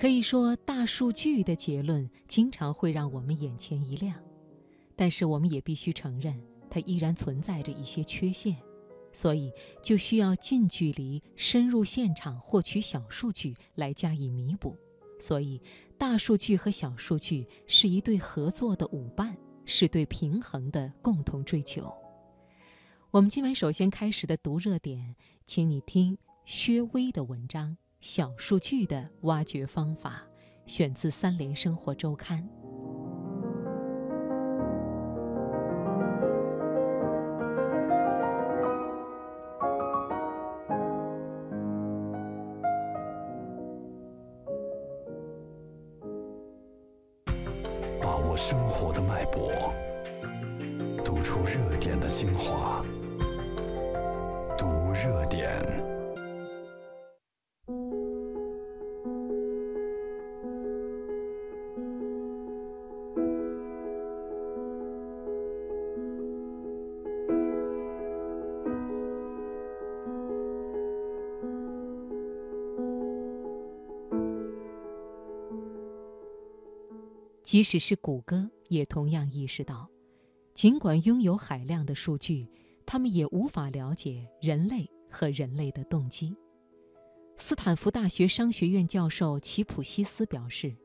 [0.00, 4.18] 可以说，大数据的结论经常会让我们眼前一亮，
[4.96, 8.56] 但是我们也必须承认，它依然存在着一些缺陷，
[9.12, 9.52] 所以
[9.82, 14.74] 就需要近距离、深入现场获取小数据来加以弥补。
[15.18, 15.60] 所以，
[15.98, 19.36] 大数据和小数据是一对合作的舞伴，
[19.66, 21.92] 是对平衡的共同追求。
[23.10, 25.14] 我们今晚首先开始的读热点，
[25.44, 27.76] 请你听薛微的文章。
[28.00, 30.22] 小数据的挖掘方法，
[30.64, 32.38] 选自《三联生活周刊》。
[48.02, 49.52] 把握生活的脉搏，
[51.04, 52.82] 读出热点的精华，
[54.56, 55.99] 读热点。
[77.50, 79.90] 即使是谷歌，也同样意识到，
[80.54, 82.48] 尽管拥有海量的数据，
[82.86, 86.32] 他们也无法了解人类和人类的动机。
[87.36, 90.76] 斯坦福大学商学院教授齐普西斯表示，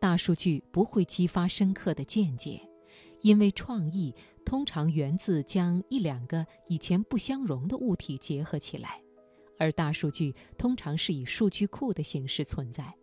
[0.00, 2.62] 大数据不会激发深刻的见解，
[3.22, 9.02] 因为创意通常源自将一两个以前不相容的物体结合起来，
[9.58, 12.94] 而大数据通常是以数据库的形式存在。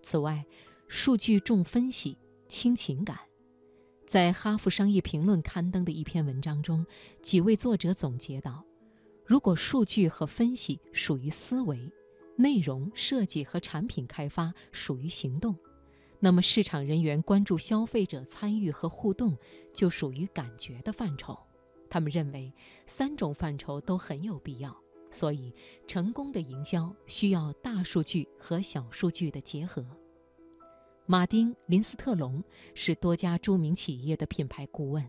[0.00, 0.46] 此外，
[0.86, 2.16] 数据重分析。
[2.52, 3.18] 轻情感，
[4.06, 6.84] 在《哈佛商业评论》刊登的一篇文章中，
[7.22, 8.62] 几位作者总结道：
[9.24, 11.90] 如果数据和分析属于思维，
[12.36, 15.56] 内容设计和产品开发属于行动，
[16.20, 19.34] 那么市场人员关注消费者参与和互动
[19.72, 21.36] 就属于感觉的范畴。
[21.88, 22.52] 他们认为
[22.86, 24.76] 三种范畴都很有必要，
[25.10, 25.54] 所以
[25.86, 29.82] 成功的营销需要大数据和小数据的结合。
[31.12, 32.42] 马丁·林斯特龙
[32.72, 35.06] 是多家著名企业的品牌顾问，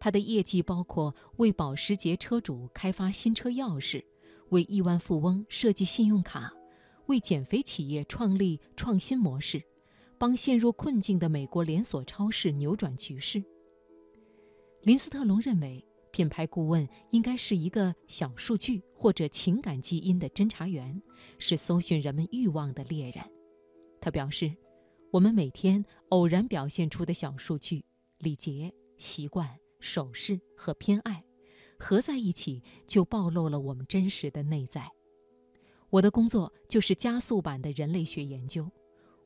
[0.00, 4.02] 他的业绩包括为保时捷车主开发新车钥匙，
[4.48, 6.50] 为亿万富翁设计信用卡，
[7.08, 9.62] 为减肥企业创立创新模式，
[10.16, 13.44] 帮陷入困境的美国连锁超市扭转局势。
[14.84, 21.02] 林斯特龙认为，品牌顾问应该是一个小数据或者情感基因的侦查员，
[21.36, 23.22] 是搜寻人们欲望的猎人。
[24.00, 24.50] 他表示。
[25.16, 27.82] 我们每天偶然表现出的小数据、
[28.18, 29.48] 礼节、习惯、
[29.80, 31.24] 手势和偏爱，
[31.78, 34.92] 合在一起就暴露了我们真实的内在。
[35.88, 38.70] 我的工作就是加速版的人类学研究。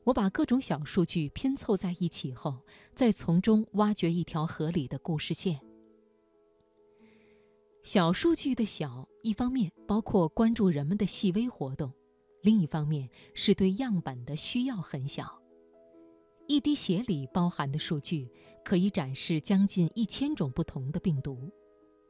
[0.05, 2.61] 我把各种小数据拼凑在一起后，
[2.95, 5.59] 再从中挖掘一条合理的故事线。
[7.83, 11.91] 小数据的小，一方面包括关注人们的细微活动，
[12.43, 15.40] 另一方面是对样本的需要很小。
[16.51, 18.29] 一滴血里包含的数据
[18.61, 21.49] 可以展示将近一千种不同的病毒，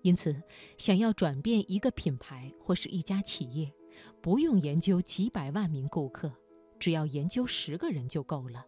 [0.01, 0.35] 因此，
[0.79, 3.71] 想要转变一个品牌或是一家企业，
[4.19, 6.33] 不用研究几百万名顾客，
[6.79, 8.65] 只要研究十个人就够了。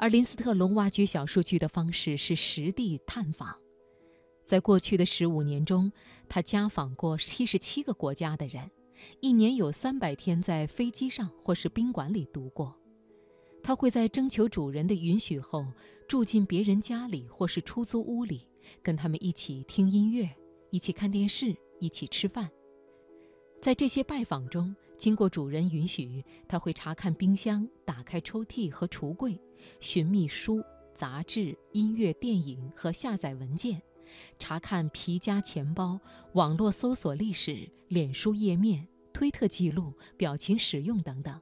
[0.00, 3.56] 而林斯特龙挖掘小数据的方式是实地探访，
[4.44, 5.92] 在过去的十五年中，
[6.28, 8.68] 他家访过七十七个国家的人，
[9.20, 12.77] 一年有三百天在飞机上或是宾馆里度过。
[13.62, 15.66] 他会在征求主人的允许后，
[16.06, 18.46] 住进别人家里或是出租屋里，
[18.82, 20.28] 跟他们一起听音乐，
[20.70, 22.50] 一起看电视，一起吃饭。
[23.60, 29.38] 在这些拜访中，经过主人允许，他会查看冰箱，打开抽屉和橱柜，
[29.80, 30.62] 寻觅书、
[30.94, 33.82] 杂志、音乐、电影和下载文件，
[34.38, 36.00] 查看皮夹、钱包、
[36.32, 41.38] 网络搜索历史、脸书页面、推特记录、表情使用等等。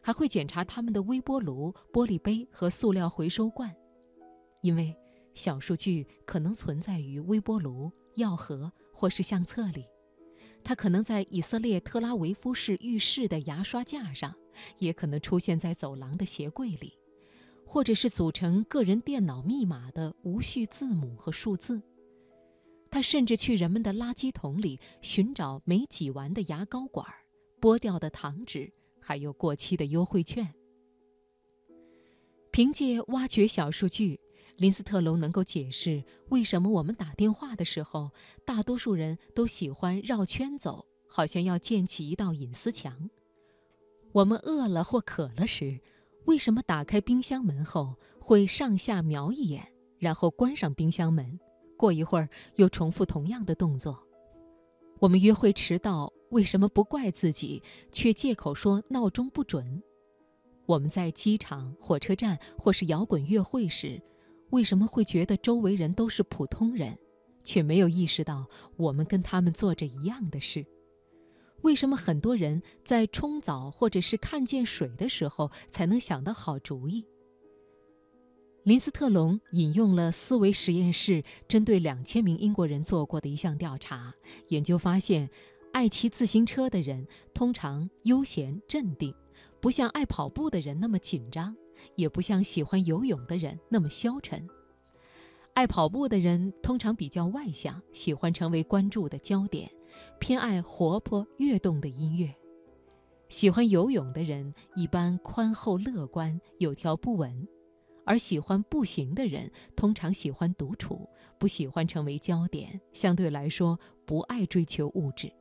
[0.00, 3.74] 还会检查他们的微波炉、玻璃杯和塑料回收罐，
[4.62, 4.94] 因为
[5.34, 9.84] 小数据可能存在于微波炉、药盒或是相册里。
[10.62, 14.34] 它可能在以色列特拉维夫市浴室的牙刷架上，
[14.78, 16.98] 也可能出现在走廊的鞋柜里，
[17.66, 21.82] 或者是组成个人电脑密码的无序字母和数字。
[22.90, 27.06] 他甚至去人们的垃圾桶里寻找没挤完的牙膏管、
[27.60, 28.72] 剥掉的糖纸。
[29.04, 30.54] 还有过期的优惠券。
[32.50, 34.18] 凭借挖掘小数据，
[34.56, 38.10] 林斯特龙能够解释为什么我们打电话的时候，
[38.46, 43.10] 大多数人都喜欢绕圈走，好像要建起一道隐私墙。
[44.12, 45.80] 我们饿了或渴了时，
[46.24, 49.66] 为什么打开冰箱门后会上下瞄一眼，
[49.98, 51.38] 然后关上冰箱门，
[51.76, 54.00] 过一会儿又重复同样的动作？
[55.00, 57.62] 我们约会迟到，为什么不怪自己，
[57.92, 59.82] 却借口说闹钟不准？
[60.66, 64.00] 我们在机场、火车站或是摇滚乐会时，
[64.50, 66.98] 为什么会觉得周围人都是普通人，
[67.42, 70.64] 却没有意识到我们跟他们做着一样的事？
[71.62, 77.06] 为什么很多人在冲澡或者是看见水的时候才能想到好主意？
[78.64, 84.14] 林斯特龙引用了思维实验室针对两千名英国人做过的一项调查
[84.48, 85.28] 研究，发现
[85.74, 87.04] 爱骑自行车的人
[87.34, 89.12] 通常悠闲镇定，
[89.60, 91.52] 不像爱跑步的人那么紧张，
[91.96, 94.48] 也不像喜欢游泳的人那么消沉。
[95.52, 99.68] 爱跑步的人通常比较外向，喜欢成为关注的焦点。
[100.20, 102.32] 偏爱活泼跃动的音乐，
[103.28, 107.48] 喜欢游泳的人一般宽厚乐观、有条不紊，
[108.06, 113.76] 而喜欢步行的人通常喜欢独处，不喜欢成为焦点，相对来说
[114.06, 115.32] 不爱追求物质。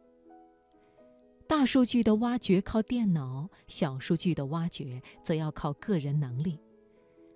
[1.56, 6.60] 大数据的挖掘靠电脑，小数据的挖掘则要靠个人能力。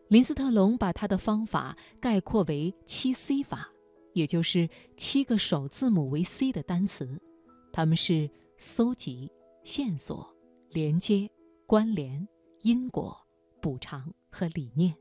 [0.08, 3.69] 林斯特龙把他的方法概括为七 C 法。
[4.14, 4.68] 也就是
[4.98, 7.22] 七个首字母为 C 的单词，
[7.72, 8.28] 它们是
[8.58, 9.31] 搜集、
[9.64, 10.28] 线索、
[10.72, 11.30] 连接、
[11.68, 12.28] 关联、
[12.62, 13.16] 因果、
[13.62, 14.96] 补偿和理念。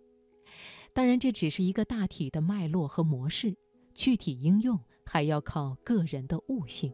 [0.92, 3.56] 当然，这只是一个大体的脉络和模式，
[3.94, 6.92] 具体应用还要靠个人的悟性。